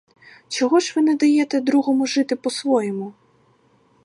Чого 0.49 0.79
ж 0.79 0.93
ви 0.95 1.01
не 1.01 1.15
даєте 1.15 1.61
другому 1.61 2.05
жити 2.05 2.35
по-своєму? 2.35 3.13